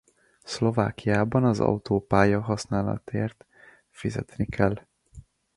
Szlovákiában 0.43 1.43
az 1.43 1.59
autópálya 1.59 2.41
használatért 2.41 3.45
fizetni 3.89 4.45
kell. 4.45 4.79